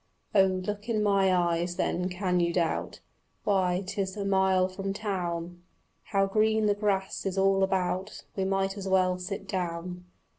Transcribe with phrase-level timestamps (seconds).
[0.33, 3.01] Oh, look in my eyes, then, can you doubt?
[3.43, 5.61] Why, 'tis a mile from town.
[6.05, 8.23] How green the grass is all about!
[8.35, 10.05] We might as well sit down.